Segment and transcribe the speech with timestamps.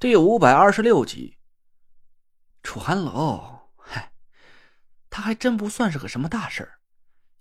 [0.00, 1.38] 第五百二十六集，
[2.62, 4.12] 楚寒楼，嗨，
[5.10, 6.78] 他还真不算是个什么大事儿。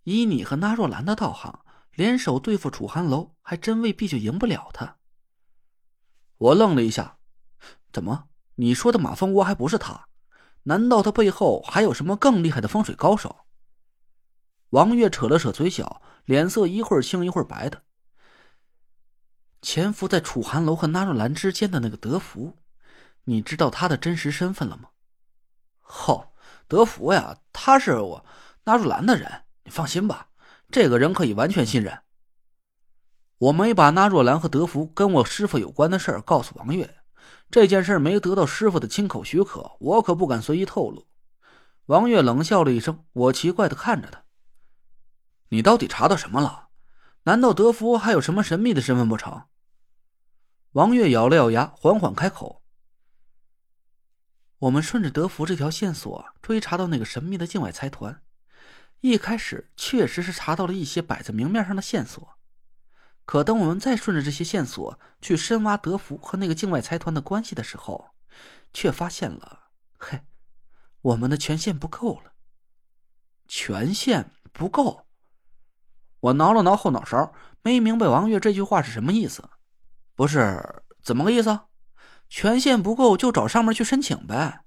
[0.05, 4.97] 以你和纳若兰的道行，联手对付楚寒楼，还真未必就赢不了他。
[6.39, 7.19] 我愣了一下，
[7.93, 8.27] 怎么？
[8.55, 10.07] 你说的马蜂窝还不是他？
[10.63, 13.45] 难道他背后还有什么更厉害的风水高手？
[14.71, 17.83] 王月扯了扯嘴角，脸色一会儿青一会儿白的。
[19.61, 22.57] 潜伏在楚寒楼和纳若兰之间的那个德福，
[23.23, 24.89] 你知道他的真实身份了吗？
[26.07, 26.29] 哦，
[26.67, 28.25] 德福呀，他是我
[28.65, 30.27] 纳若兰的人，你放心吧，
[30.69, 31.99] 这个人可以完全信任。
[33.39, 36.97] 我没把纳若兰和德福跟我师傅有关的事儿告诉王月，
[37.51, 41.07] 这件事没得到师傅的亲口许可，我可不敢随意透露。
[41.85, 44.23] 王月冷笑了一声，我奇怪的看着他
[45.49, 46.66] ：“你到底查到什么了？”
[47.27, 49.47] 难道德福还有什么神秘的身份不成？
[50.71, 52.63] 王月咬了咬牙，缓缓开口
[54.59, 58.23] ：“我们顺着德福这条线索追查到那个神秘的境外财团，
[59.01, 62.39] 一开始确实是查到了一些摆在明面上的线索。
[63.25, 68.11] 可等我们再顺着这些线索去深挖德福和那个境外财团的关系的时候，
[68.71, 70.21] 却发现了，嘿，
[71.01, 72.31] 我们的权限不够了。
[73.49, 75.06] 权限不够。”
[76.19, 79.49] 我挠了挠后脑勺，没明白王月这句话是什么意思。
[80.15, 81.59] 不是怎么个意思？
[82.29, 84.61] 权限不够就找上面去申请呗。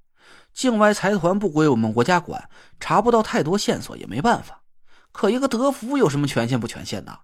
[0.53, 4.63] 境外财团不归我们国家管，查不到太多线索也没办法。
[5.13, 7.21] 可一个德福有什么权限不权限的？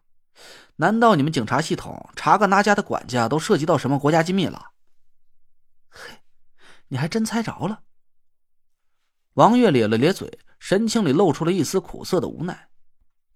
[0.76, 4.72] 难道你们警察系统查个哪家的管家都涉及到什么国家机密了？
[5.88, 6.18] 嘿，
[6.88, 7.80] 你还真猜着了。
[9.34, 12.68] 王月咧了咧嘴，神情里露出了一丝苦涩的无奈。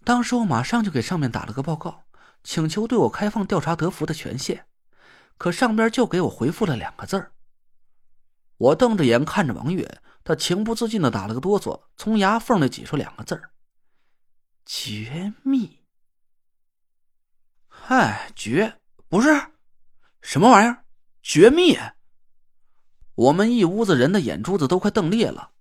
[0.04, 2.04] 当时我马上就给上面打了个报告，
[2.42, 4.66] 请求对我开放调查德福的权限，
[5.36, 7.32] 可上边就给我回复了两个字儿。
[8.56, 13.50] 我瞪着眼看着王月，他情不自禁的打了个哆嗦，从牙缝里挤出两个字儿
[14.66, 15.78] ：“绝密。”
[17.68, 18.78] 嗨，绝
[19.08, 19.28] 不是
[20.20, 20.84] 什么玩意儿，
[21.22, 21.78] 绝密！
[23.14, 25.52] 我们一屋子人的眼珠子都快瞪裂了。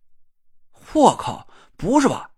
[0.94, 1.48] 我靠，
[1.78, 2.32] 不是吧？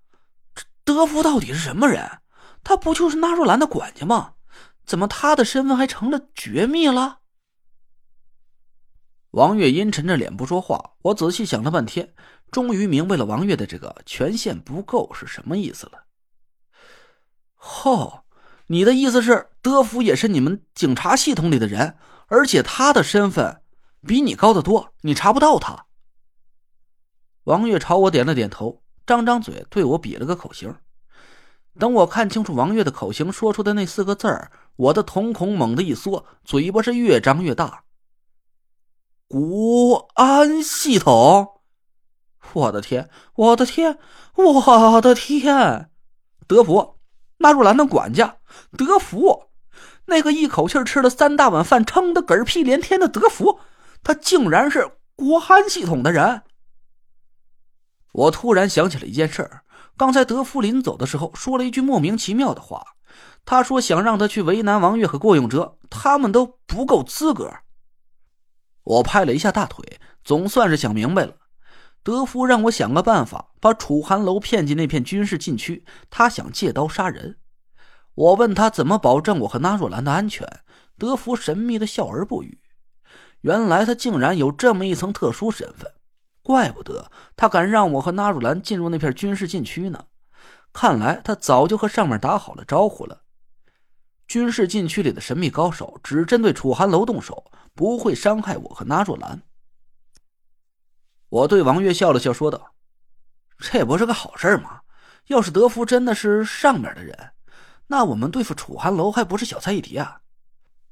[0.93, 2.19] 德福到底是什么人？
[2.63, 4.33] 他不就是纳若兰的管家吗？
[4.85, 7.19] 怎么他的身份还成了绝密了？
[9.31, 10.91] 王月阴沉着脸不说话。
[11.03, 12.13] 我仔细想了半天，
[12.51, 16.03] 终于明白了王月的这个权限不够是什么意思了。
[17.85, 18.25] 哦，
[18.67, 21.97] 你的意思是德福也是你们警察系统里的人，
[22.27, 23.63] 而且他的身份
[24.05, 25.85] 比你高得多，你查不到他。
[27.45, 28.83] 王月朝我点了点头。
[29.11, 30.73] 张张嘴对我比了个口型，
[31.77, 37.83] 等我看清楚王月的口型说出的那四个字儿，我的瞳孔猛地一缩，嘴巴是越张越大。
[39.27, 41.59] 国安系统，
[42.53, 43.97] 我的天，我的天，
[44.33, 45.89] 我的天！
[46.47, 46.95] 德福，
[47.39, 48.37] 纳若兰的管家，
[48.77, 49.49] 德福，
[50.05, 53.59] 那个一口气吃了三大碗饭，撑得嗝屁连天的德福，
[54.03, 56.43] 他竟然是国安系统的人。
[58.11, 59.49] 我突然想起了一件事，
[59.97, 62.85] 刚才德福临走的时候说了一句莫名其妙的话，
[63.45, 67.51] 他说想让他去为难王月和郭永哲，他们都不够资格。
[68.83, 71.35] 我拍了一下大腿，总算是想明白了。
[72.03, 77.37] 德福让我想个办法把楚寒楼骗进那片军事禁区，他想借刀杀人。
[78.15, 80.47] 我问他怎么保证我和纳若兰的安全，
[80.97, 82.59] 德福神秘的笑而不语。
[83.41, 85.91] 原来他竟然有这么一层特殊身份。
[86.43, 90.05] 怪不得他敢让我和纳若兰进入那片军事禁区呢，
[90.73, 93.21] 看来他早就和上面打好了招呼了。
[94.27, 99.41] 军事禁区里的神秘高手只针对楚寒楼动手，不会伤害我和纳若兰。
[101.29, 102.73] 我对王月笑了笑，说道
[103.59, 104.81] ：“这不是个好事吗？
[105.27, 107.31] 要是德福真的是上面的人，
[107.87, 110.21] 那我们对付楚寒楼还不是小菜一碟啊？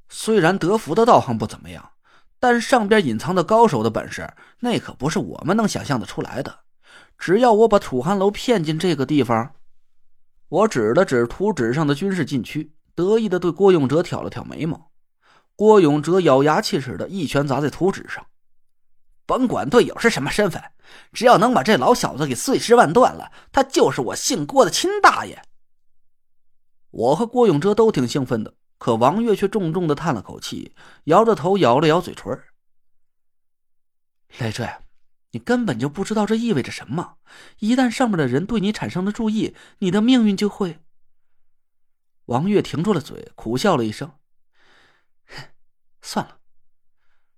[0.10, 1.92] 虽然德福的道行不怎么样。”
[2.40, 6.60] 但上边隐藏的高手的本事，那可不是我们能想象的出来的。
[7.18, 9.54] 只要我把楚寒楼骗进这个地方，
[10.48, 14.90] 我指了指图纸上的军事禁区，得意的对郭永哲挑了挑眉毛。
[15.56, 18.26] 郭永哲咬牙切齿的一拳砸在图纸上，
[19.26, 20.64] 甭管队友是什么身份，
[21.12, 25.42] 只要能把这老小子给碎尸万段了，他就是我姓郭的亲大爷。
[26.92, 28.54] 我和郭永哲都挺兴奋的。
[28.80, 30.74] 可王月却重重的叹了口气，
[31.04, 32.42] 摇着头，咬了咬嘴唇。
[34.40, 34.68] 累赘，
[35.32, 37.18] 你根本就不知道这意味着什么。
[37.60, 40.80] 一旦上面的人对你产生了注意，你的命运就会……
[42.26, 44.18] 王月停住了嘴，苦笑了一声
[46.02, 46.40] ：“算了。”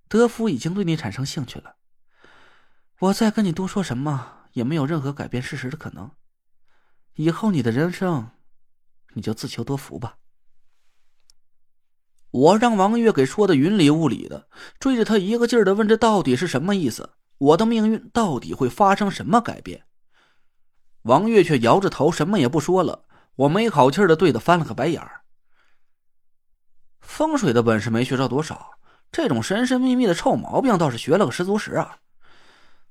[0.06, 1.76] 德福已经对你产生兴趣了。
[2.98, 6.12] 我再跟你多说什么，也没有任何改变事实的可能。
[7.14, 8.30] 以后你的人生，
[9.14, 10.18] 你就自求多福吧。
[12.32, 14.48] 我让王月给说的云里雾里的，
[14.80, 17.10] 追着他一个劲儿的问：“这到底是什么意思？
[17.36, 19.84] 我的命运到底会发生什么改变？”
[21.02, 23.04] 王月却摇着头，什么也不说了。
[23.36, 25.20] 我没好气的对他翻了个白眼儿。
[27.00, 28.70] 风水的本事没学着多少，
[29.10, 31.98] 这种神神秘秘的臭毛病倒是学了个十足十啊！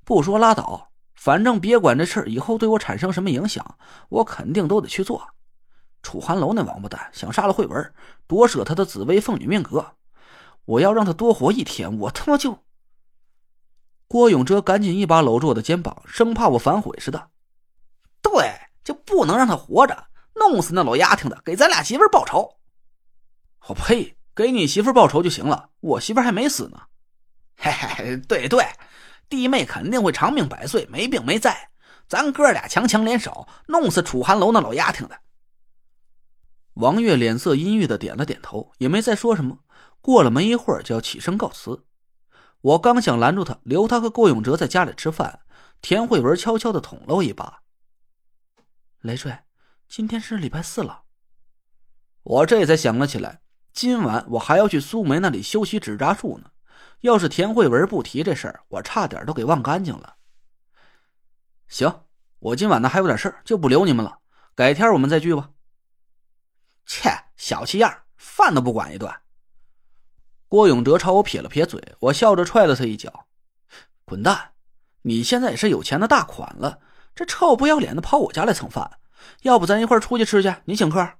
[0.03, 3.77] 不说拉倒，反正别管这事儿以后对我产生什么影响，
[4.09, 5.27] 我肯定都得去做。
[6.01, 7.94] 楚寒楼那王八蛋想杀了慧文，
[8.27, 9.95] 夺舍他的紫薇凤女命格。
[10.65, 12.59] 我要让他多活一天，我他妈就……
[14.07, 17.30] 郭永哲赶紧一把搂住我的肩膀，生怕我反悔似的。
[18.21, 18.51] 对，
[18.83, 22.57] 就不能让他活着，弄死那老丫头的，给咱俩媳妇报仇。
[23.68, 24.15] 我呸！
[24.33, 26.81] 给你媳妇报仇就行了，我媳妇还没死呢。
[27.57, 28.65] 嘿嘿，对对，
[29.27, 31.69] 弟妹肯定会长命百岁，没病没灾。
[32.07, 35.19] 咱哥俩强强联手，弄死楚寒楼那老丫头的。
[36.75, 39.59] 王月脸色阴郁的点了点头，也没再说什么。
[40.00, 41.85] 过了没一会儿，就要起身告辞。
[42.62, 45.41] 我刚想拦住他，留他和郭永哲在家里吃饭，
[45.81, 47.62] 田慧文悄悄的捅了我一把。
[49.01, 49.38] 雷坠，
[49.88, 51.03] 今天是礼拜四了。
[52.23, 53.41] 我这才想了起来，
[53.73, 56.51] 今晚我还要去苏梅那里修习纸扎术呢。
[57.01, 60.15] 要是田慧文不提这事儿，我差点都给忘干净了。
[61.68, 62.03] 行，
[62.39, 64.19] 我今晚呢还有点事儿，就不留你们了。
[64.53, 65.50] 改天我们再聚吧。
[66.86, 69.13] 切，小气样，饭都不管一顿。
[70.48, 73.28] 郭永哲朝我撇了撇嘴，我笑着踹了他一脚
[74.04, 74.51] ：“滚蛋！
[75.04, 76.80] 你现在也是有钱的大款了，
[77.16, 79.00] 这臭不要脸的跑我家来蹭饭，
[79.44, 80.54] 要不咱一块出去吃去？
[80.66, 81.13] 你请客。”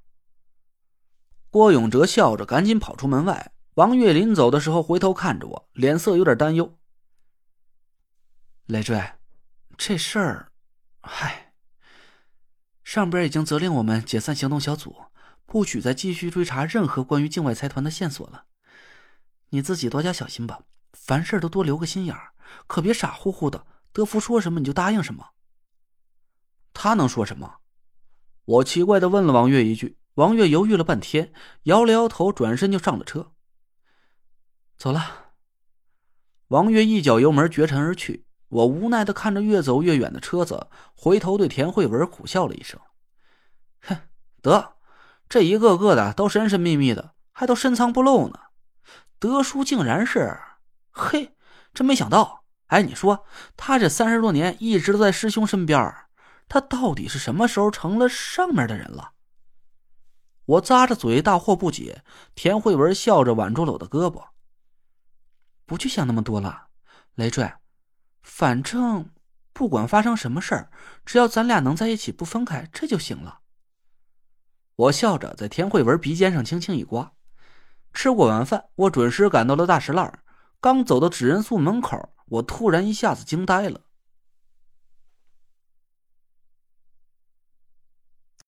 [1.50, 3.54] 郭永哲笑着赶紧跑出门外。
[3.76, 6.78] 王月临走的时候回头看着我，脸色有点担忧
[8.68, 9.14] ：“累赘，
[9.78, 10.52] 这事儿，
[11.02, 11.54] 嗨，
[12.84, 15.04] 上边已经责令我们解散行动小组。”
[15.52, 18.46] 不许再继续追查任何关于境外财团的线索了。
[19.50, 20.62] 你自己多加小心吧，
[20.94, 22.32] 凡事都多留个心眼儿，
[22.68, 23.68] 可别傻乎乎的。
[23.92, 25.32] 德福说什么你就答应什么。
[26.72, 27.58] 他能说什么？
[28.46, 29.98] 我奇怪的问了王月一句。
[30.14, 31.34] 王月犹豫了半天，
[31.64, 33.34] 摇了摇头，转身就上了车。
[34.78, 35.34] 走了。
[36.48, 38.26] 王月一脚油门绝尘而去。
[38.48, 42.80] 我无奈的看着越走越远的车子，回头对田慧文苦笑了一声
[43.84, 43.98] ：“哼，
[44.42, 44.76] 得。”
[45.32, 48.38] 这一个个的都神神秘秘的，还都深藏不露呢。
[49.18, 50.38] 德叔竟然是，
[50.92, 51.38] 嘿，
[51.74, 52.44] 真没想到。
[52.68, 53.26] 哎，你说
[53.56, 55.96] 他这三十多年一直都在师兄身边，
[56.50, 59.14] 他到底是什么时候成了上面的人了？
[60.44, 62.04] 我咂着嘴，大惑不解。
[62.36, 64.26] 田慧文笑着挽住了我的胳膊，
[65.66, 66.68] 不去想那么多了，
[67.16, 67.54] 雷坠，
[68.22, 69.10] 反正
[69.54, 70.70] 不管发生什么事儿，
[71.06, 73.38] 只要咱俩能在一起不分开，这就行了。
[74.82, 77.12] 我笑着在田慧文鼻尖上轻轻一刮。
[77.94, 80.12] 吃过晚饭，我准时赶到了大石烂
[80.60, 83.82] 刚走到纸人宿门口，我突然一下子惊呆了。